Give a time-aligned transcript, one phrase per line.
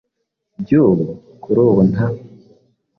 [0.61, 1.05] by’ubu?
[1.43, 2.05] Kuri ubu nta